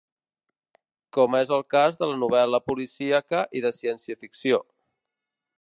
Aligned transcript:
Com 1.17 1.35
és 1.41 1.51
el 1.57 1.61
cas 1.75 2.01
de 2.01 2.09
la 2.13 2.17
novel·la 2.23 2.63
policíaca 2.71 3.47
i 3.61 3.65
de 3.67 3.75
ciència-ficció. 3.81 4.65